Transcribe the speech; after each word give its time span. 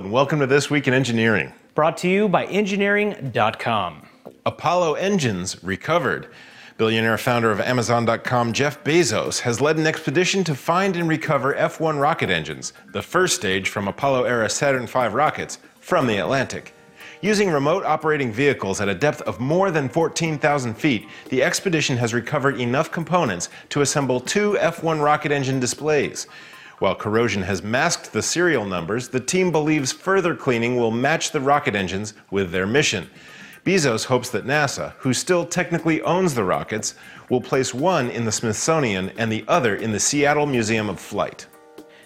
welcome 0.00 0.40
to 0.40 0.46
This 0.46 0.70
Week 0.70 0.88
in 0.88 0.94
Engineering. 0.94 1.52
Brought 1.74 1.98
to 1.98 2.08
you 2.08 2.26
by 2.26 2.46
Engineering.com. 2.46 4.08
Apollo 4.46 4.94
engines 4.94 5.62
recovered. 5.62 6.28
Billionaire 6.78 7.18
founder 7.18 7.50
of 7.50 7.60
Amazon.com 7.60 8.54
Jeff 8.54 8.82
Bezos 8.82 9.40
has 9.40 9.60
led 9.60 9.76
an 9.76 9.86
expedition 9.86 10.44
to 10.44 10.54
find 10.54 10.96
and 10.96 11.10
recover 11.10 11.54
F 11.56 11.78
1 11.78 11.98
rocket 11.98 12.30
engines, 12.30 12.72
the 12.94 13.02
first 13.02 13.36
stage 13.36 13.68
from 13.68 13.86
Apollo 13.86 14.24
era 14.24 14.48
Saturn 14.48 14.86
V 14.86 15.08
rockets, 15.08 15.58
from 15.78 16.06
the 16.06 16.16
Atlantic. 16.16 16.74
Using 17.20 17.50
remote 17.50 17.84
operating 17.84 18.32
vehicles 18.32 18.80
at 18.80 18.88
a 18.88 18.94
depth 18.94 19.20
of 19.22 19.40
more 19.40 19.70
than 19.70 19.90
14,000 19.90 20.72
feet, 20.72 21.06
the 21.28 21.42
expedition 21.42 21.98
has 21.98 22.14
recovered 22.14 22.58
enough 22.58 22.90
components 22.90 23.50
to 23.68 23.82
assemble 23.82 24.20
two 24.20 24.58
F 24.58 24.82
1 24.82 25.00
rocket 25.02 25.32
engine 25.32 25.60
displays. 25.60 26.28
While 26.82 26.96
corrosion 26.96 27.42
has 27.42 27.62
masked 27.62 28.12
the 28.12 28.22
serial 28.22 28.64
numbers, 28.64 29.06
the 29.06 29.20
team 29.20 29.52
believes 29.52 29.92
further 29.92 30.34
cleaning 30.34 30.76
will 30.76 30.90
match 30.90 31.30
the 31.30 31.40
rocket 31.40 31.76
engines 31.76 32.12
with 32.32 32.50
their 32.50 32.66
mission. 32.66 33.08
Bezos 33.64 34.06
hopes 34.06 34.30
that 34.30 34.46
NASA, 34.46 34.94
who 34.94 35.14
still 35.14 35.46
technically 35.46 36.02
owns 36.02 36.34
the 36.34 36.42
rockets, 36.42 36.96
will 37.30 37.40
place 37.40 37.72
one 37.72 38.10
in 38.10 38.24
the 38.24 38.32
Smithsonian 38.32 39.10
and 39.10 39.30
the 39.30 39.44
other 39.46 39.76
in 39.76 39.92
the 39.92 40.00
Seattle 40.00 40.44
Museum 40.44 40.88
of 40.88 40.98
Flight. 40.98 41.46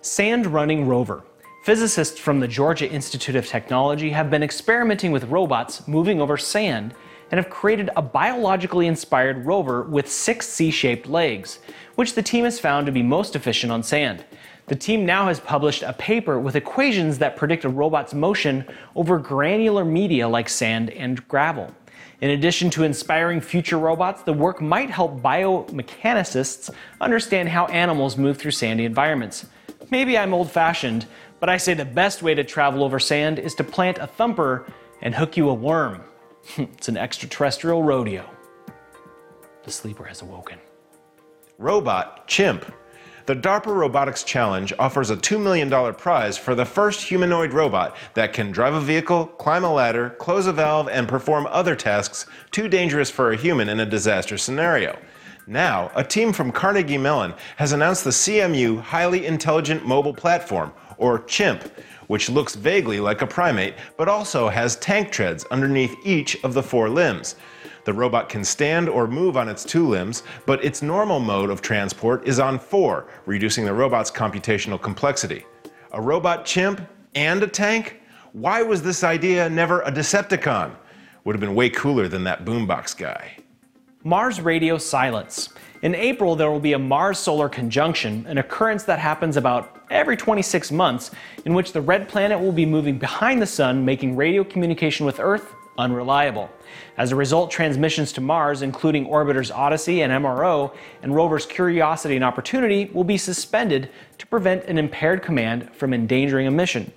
Sand 0.00 0.46
Running 0.46 0.88
Rover. 0.88 1.22
Physicists 1.64 2.18
from 2.18 2.40
the 2.40 2.48
Georgia 2.48 2.90
Institute 2.90 3.36
of 3.36 3.46
Technology 3.46 4.08
have 4.08 4.30
been 4.30 4.42
experimenting 4.42 5.12
with 5.12 5.24
robots 5.24 5.86
moving 5.86 6.18
over 6.18 6.38
sand 6.38 6.94
and 7.30 7.38
have 7.38 7.50
created 7.50 7.90
a 7.96 8.00
biologically 8.00 8.86
inspired 8.86 9.44
rover 9.44 9.82
with 9.82 10.10
six 10.10 10.48
C 10.48 10.70
shaped 10.70 11.06
legs, 11.06 11.58
which 11.94 12.14
the 12.14 12.22
team 12.22 12.44
has 12.44 12.58
found 12.58 12.86
to 12.86 12.92
be 12.92 13.02
most 13.02 13.36
efficient 13.36 13.70
on 13.70 13.82
sand. 13.82 14.24
The 14.66 14.76
team 14.76 15.04
now 15.04 15.26
has 15.26 15.40
published 15.40 15.82
a 15.82 15.92
paper 15.92 16.38
with 16.38 16.56
equations 16.56 17.18
that 17.18 17.36
predict 17.36 17.64
a 17.64 17.68
robot's 17.68 18.14
motion 18.14 18.64
over 18.94 19.18
granular 19.18 19.84
media 19.84 20.28
like 20.28 20.48
sand 20.48 20.90
and 20.90 21.26
gravel. 21.28 21.74
In 22.20 22.30
addition 22.30 22.70
to 22.70 22.84
inspiring 22.84 23.40
future 23.40 23.78
robots, 23.78 24.22
the 24.22 24.32
work 24.32 24.60
might 24.60 24.88
help 24.88 25.20
biomechanicists 25.20 26.70
understand 27.00 27.48
how 27.48 27.66
animals 27.66 28.16
move 28.16 28.38
through 28.38 28.52
sandy 28.52 28.84
environments. 28.84 29.46
Maybe 29.90 30.16
I'm 30.16 30.32
old 30.32 30.48
fashioned, 30.48 31.06
but 31.40 31.48
I 31.48 31.56
say 31.56 31.74
the 31.74 31.84
best 31.84 32.22
way 32.22 32.34
to 32.34 32.44
travel 32.44 32.84
over 32.84 33.00
sand 33.00 33.40
is 33.40 33.56
to 33.56 33.64
plant 33.64 33.98
a 33.98 34.06
thumper 34.06 34.72
and 35.02 35.12
hook 35.12 35.36
you 35.36 35.48
a 35.48 35.54
worm. 35.54 36.02
it's 36.56 36.88
an 36.88 36.96
extraterrestrial 36.96 37.82
rodeo. 37.82 38.24
The 39.64 39.72
sleeper 39.72 40.04
has 40.04 40.22
awoken. 40.22 40.58
Robot 41.58 42.28
Chimp. 42.28 42.64
The 43.24 43.36
DARPA 43.36 43.66
Robotics 43.66 44.24
Challenge 44.24 44.72
offers 44.80 45.10
a 45.10 45.16
$2 45.16 45.40
million 45.40 45.94
prize 45.94 46.36
for 46.36 46.56
the 46.56 46.64
first 46.64 47.02
humanoid 47.02 47.52
robot 47.52 47.96
that 48.14 48.32
can 48.32 48.50
drive 48.50 48.74
a 48.74 48.80
vehicle, 48.80 49.26
climb 49.26 49.62
a 49.62 49.72
ladder, 49.72 50.10
close 50.18 50.48
a 50.48 50.52
valve, 50.52 50.88
and 50.88 51.08
perform 51.08 51.46
other 51.50 51.76
tasks 51.76 52.26
too 52.50 52.68
dangerous 52.68 53.10
for 53.10 53.30
a 53.30 53.36
human 53.36 53.68
in 53.68 53.78
a 53.78 53.86
disaster 53.86 54.36
scenario. 54.36 54.98
Now, 55.46 55.92
a 55.94 56.02
team 56.02 56.32
from 56.32 56.50
Carnegie 56.50 56.98
Mellon 56.98 57.34
has 57.56 57.70
announced 57.70 58.02
the 58.02 58.10
CMU 58.10 58.80
Highly 58.80 59.24
Intelligent 59.26 59.86
Mobile 59.86 60.14
Platform, 60.14 60.72
or 60.96 61.20
CHIMP, 61.20 61.62
which 62.08 62.28
looks 62.28 62.56
vaguely 62.56 62.98
like 62.98 63.22
a 63.22 63.26
primate 63.26 63.74
but 63.96 64.08
also 64.08 64.48
has 64.48 64.76
tank 64.76 65.12
treads 65.12 65.44
underneath 65.46 65.94
each 66.04 66.42
of 66.42 66.54
the 66.54 66.62
four 66.62 66.88
limbs. 66.88 67.36
The 67.84 67.92
robot 67.92 68.28
can 68.28 68.44
stand 68.44 68.88
or 68.88 69.08
move 69.08 69.36
on 69.36 69.48
its 69.48 69.64
two 69.64 69.88
limbs, 69.88 70.22
but 70.46 70.64
its 70.64 70.82
normal 70.82 71.18
mode 71.18 71.50
of 71.50 71.62
transport 71.62 72.26
is 72.28 72.38
on 72.38 72.58
four, 72.58 73.08
reducing 73.26 73.64
the 73.64 73.74
robot's 73.74 74.10
computational 74.10 74.80
complexity. 74.80 75.44
A 75.90 76.00
robot 76.00 76.44
chimp 76.44 76.80
and 77.14 77.42
a 77.42 77.48
tank? 77.48 78.00
Why 78.32 78.62
was 78.62 78.82
this 78.82 79.02
idea 79.02 79.50
never 79.50 79.80
a 79.82 79.90
Decepticon? 79.90 80.76
Would 81.24 81.34
have 81.34 81.40
been 81.40 81.54
way 81.54 81.70
cooler 81.70 82.06
than 82.06 82.24
that 82.24 82.44
boombox 82.44 82.96
guy. 82.96 83.36
Mars 84.04 84.40
radio 84.40 84.78
silence. 84.78 85.48
In 85.82 85.94
April, 85.96 86.36
there 86.36 86.50
will 86.50 86.60
be 86.60 86.72
a 86.74 86.78
Mars 86.78 87.18
solar 87.18 87.48
conjunction, 87.48 88.24
an 88.28 88.38
occurrence 88.38 88.84
that 88.84 89.00
happens 89.00 89.36
about 89.36 89.82
every 89.90 90.16
26 90.16 90.70
months, 90.70 91.10
in 91.44 91.54
which 91.54 91.72
the 91.72 91.80
red 91.80 92.08
planet 92.08 92.38
will 92.38 92.52
be 92.52 92.64
moving 92.64 92.98
behind 92.98 93.42
the 93.42 93.46
sun, 93.46 93.84
making 93.84 94.16
radio 94.16 94.44
communication 94.44 95.04
with 95.04 95.18
Earth 95.18 95.54
unreliable. 95.78 96.50
As 96.96 97.12
a 97.12 97.16
result, 97.16 97.50
transmissions 97.50 98.12
to 98.12 98.20
Mars, 98.20 98.62
including 98.62 99.06
orbiters 99.06 99.54
Odyssey 99.54 100.02
and 100.02 100.12
MRO, 100.12 100.74
and 101.02 101.14
rovers 101.14 101.46
Curiosity 101.46 102.16
and 102.16 102.24
Opportunity, 102.24 102.90
will 102.92 103.04
be 103.04 103.18
suspended 103.18 103.90
to 104.18 104.26
prevent 104.26 104.64
an 104.64 104.78
impaired 104.78 105.22
command 105.22 105.74
from 105.74 105.94
endangering 105.94 106.46
a 106.46 106.50
mission. 106.50 106.92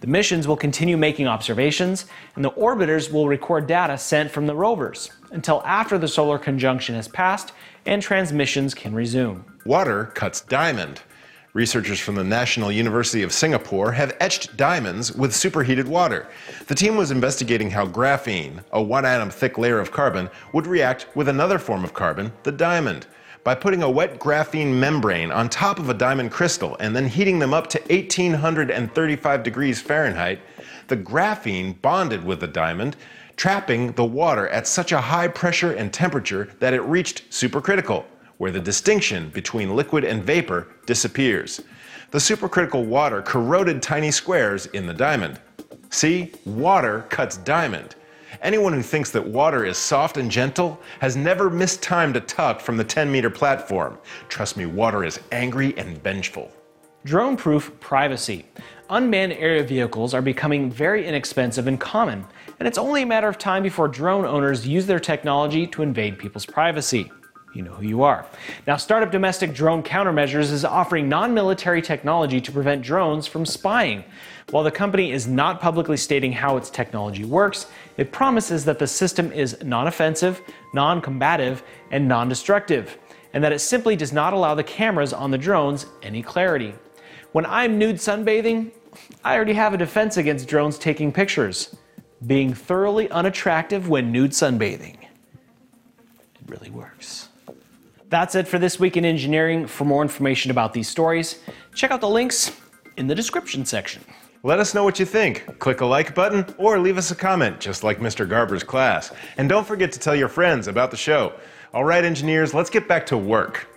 The 0.00 0.06
missions 0.06 0.48
will 0.48 0.56
continue 0.56 0.96
making 0.96 1.26
observations, 1.26 2.06
and 2.34 2.44
the 2.44 2.52
orbiters 2.52 3.12
will 3.12 3.28
record 3.28 3.66
data 3.66 3.98
sent 3.98 4.30
from 4.30 4.46
the 4.46 4.54
rovers 4.54 5.10
until 5.30 5.62
after 5.64 5.98
the 5.98 6.08
solar 6.08 6.38
conjunction 6.38 6.94
has 6.94 7.08
passed 7.08 7.52
and 7.86 8.02
transmissions 8.02 8.74
can 8.74 8.94
resume. 8.94 9.44
Water 9.64 10.06
cuts 10.06 10.40
diamond. 10.42 11.02
Researchers 11.52 11.98
from 11.98 12.14
the 12.14 12.22
National 12.22 12.70
University 12.70 13.24
of 13.24 13.32
Singapore 13.32 13.90
have 13.90 14.16
etched 14.20 14.56
diamonds 14.56 15.12
with 15.12 15.34
superheated 15.34 15.88
water. 15.88 16.28
The 16.68 16.76
team 16.76 16.96
was 16.96 17.10
investigating 17.10 17.70
how 17.70 17.86
graphene, 17.86 18.62
a 18.70 18.80
one 18.80 19.04
atom 19.04 19.30
thick 19.30 19.58
layer 19.58 19.80
of 19.80 19.90
carbon, 19.90 20.30
would 20.52 20.68
react 20.68 21.08
with 21.16 21.28
another 21.28 21.58
form 21.58 21.82
of 21.82 21.92
carbon, 21.92 22.30
the 22.44 22.52
diamond. 22.52 23.08
By 23.42 23.56
putting 23.56 23.82
a 23.82 23.90
wet 23.90 24.20
graphene 24.20 24.78
membrane 24.78 25.32
on 25.32 25.48
top 25.48 25.80
of 25.80 25.88
a 25.88 25.94
diamond 25.94 26.30
crystal 26.30 26.76
and 26.78 26.94
then 26.94 27.08
heating 27.08 27.40
them 27.40 27.52
up 27.52 27.66
to 27.70 27.80
1835 27.80 29.42
degrees 29.42 29.82
Fahrenheit, 29.82 30.38
the 30.86 30.96
graphene 30.96 31.82
bonded 31.82 32.22
with 32.22 32.38
the 32.38 32.46
diamond, 32.46 32.96
trapping 33.34 33.90
the 33.92 34.04
water 34.04 34.48
at 34.50 34.68
such 34.68 34.92
a 34.92 35.00
high 35.00 35.26
pressure 35.26 35.72
and 35.72 35.92
temperature 35.92 36.48
that 36.60 36.74
it 36.74 36.82
reached 36.82 37.28
supercritical 37.30 38.04
where 38.40 38.50
the 38.50 38.58
distinction 38.58 39.28
between 39.28 39.76
liquid 39.76 40.02
and 40.02 40.24
vapor 40.24 40.66
disappears. 40.86 41.60
The 42.10 42.16
supercritical 42.16 42.86
water 42.86 43.20
corroded 43.20 43.82
tiny 43.82 44.10
squares 44.10 44.64
in 44.64 44.86
the 44.86 44.94
diamond. 44.94 45.38
See, 45.90 46.32
water 46.46 47.04
cuts 47.10 47.36
diamond. 47.36 47.96
Anyone 48.40 48.72
who 48.72 48.80
thinks 48.80 49.10
that 49.10 49.28
water 49.28 49.66
is 49.66 49.76
soft 49.76 50.16
and 50.16 50.30
gentle 50.30 50.80
has 51.00 51.16
never 51.16 51.50
mistimed 51.50 52.16
a 52.16 52.20
tuck 52.22 52.62
from 52.62 52.78
the 52.78 52.84
10 52.84 53.12
meter 53.12 53.28
platform. 53.28 53.98
Trust 54.30 54.56
me, 54.56 54.64
water 54.64 55.04
is 55.04 55.20
angry 55.32 55.76
and 55.76 56.02
vengeful. 56.02 56.50
Drone 57.04 57.36
proof 57.36 57.78
privacy. 57.78 58.46
Unmanned 58.88 59.34
aerial 59.34 59.66
vehicles 59.66 60.14
are 60.14 60.22
becoming 60.22 60.70
very 60.70 61.06
inexpensive 61.06 61.66
and 61.66 61.78
common, 61.78 62.24
and 62.58 62.66
it's 62.66 62.78
only 62.78 63.02
a 63.02 63.06
matter 63.06 63.28
of 63.28 63.36
time 63.36 63.62
before 63.62 63.86
drone 63.86 64.24
owners 64.24 64.66
use 64.66 64.86
their 64.86 64.98
technology 64.98 65.66
to 65.66 65.82
invade 65.82 66.18
people's 66.18 66.46
privacy 66.46 67.10
you 67.52 67.62
know 67.62 67.72
who 67.72 67.86
you 67.86 68.02
are. 68.02 68.26
Now, 68.66 68.76
Startup 68.76 69.10
Domestic 69.10 69.52
Drone 69.52 69.82
Countermeasures 69.82 70.52
is 70.52 70.64
offering 70.64 71.08
non 71.08 71.34
military 71.34 71.82
technology 71.82 72.40
to 72.40 72.52
prevent 72.52 72.82
drones 72.82 73.26
from 73.26 73.44
spying. 73.44 74.04
While 74.50 74.64
the 74.64 74.70
company 74.70 75.12
is 75.12 75.26
not 75.26 75.60
publicly 75.60 75.96
stating 75.96 76.32
how 76.32 76.56
its 76.56 76.70
technology 76.70 77.24
works, 77.24 77.66
it 77.96 78.12
promises 78.12 78.64
that 78.64 78.78
the 78.78 78.86
system 78.86 79.32
is 79.32 79.56
non 79.64 79.86
offensive, 79.86 80.40
non 80.74 81.00
combative, 81.00 81.62
and 81.90 82.06
non 82.06 82.28
destructive, 82.28 82.98
and 83.32 83.42
that 83.42 83.52
it 83.52 83.60
simply 83.60 83.96
does 83.96 84.12
not 84.12 84.32
allow 84.32 84.54
the 84.54 84.64
cameras 84.64 85.12
on 85.12 85.30
the 85.30 85.38
drones 85.38 85.86
any 86.02 86.22
clarity. 86.22 86.74
When 87.32 87.46
I'm 87.46 87.78
nude 87.78 87.96
sunbathing, 87.96 88.72
I 89.24 89.36
already 89.36 89.54
have 89.54 89.72
a 89.74 89.78
defense 89.78 90.16
against 90.16 90.48
drones 90.48 90.78
taking 90.78 91.12
pictures. 91.12 91.74
Being 92.26 92.52
thoroughly 92.52 93.10
unattractive 93.10 93.88
when 93.88 94.12
nude 94.12 94.32
sunbathing. 94.32 94.96
It 95.02 95.08
really 96.48 96.70
works. 96.70 97.29
That's 98.10 98.34
it 98.34 98.48
for 98.48 98.58
this 98.58 98.80
week 98.80 98.96
in 98.96 99.04
engineering. 99.04 99.68
For 99.68 99.84
more 99.84 100.02
information 100.02 100.50
about 100.50 100.72
these 100.72 100.88
stories, 100.88 101.38
check 101.74 101.92
out 101.92 102.00
the 102.00 102.08
links 102.08 102.50
in 102.96 103.06
the 103.06 103.14
description 103.14 103.64
section. 103.64 104.02
Let 104.42 104.58
us 104.58 104.74
know 104.74 104.82
what 104.82 104.98
you 104.98 105.06
think. 105.06 105.46
Click 105.60 105.80
a 105.80 105.86
like 105.86 106.12
button 106.12 106.44
or 106.58 106.80
leave 106.80 106.98
us 106.98 107.12
a 107.12 107.14
comment, 107.14 107.60
just 107.60 107.84
like 107.84 108.00
Mr. 108.00 108.28
Garber's 108.28 108.64
class. 108.64 109.12
And 109.36 109.48
don't 109.48 109.64
forget 109.64 109.92
to 109.92 110.00
tell 110.00 110.16
your 110.16 110.28
friends 110.28 110.66
about 110.66 110.90
the 110.90 110.96
show. 110.96 111.34
All 111.72 111.84
right, 111.84 112.02
engineers, 112.02 112.52
let's 112.52 112.68
get 112.68 112.88
back 112.88 113.06
to 113.06 113.16
work. 113.16 113.68